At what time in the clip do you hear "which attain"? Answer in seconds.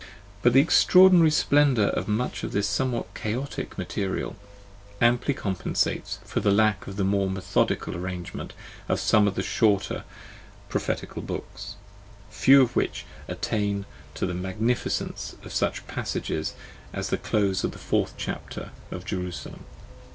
12.75-13.85